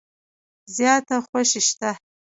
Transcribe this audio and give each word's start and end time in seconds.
زیاته 0.75 1.15
خوشي 1.27 1.61
شته. 1.67 1.91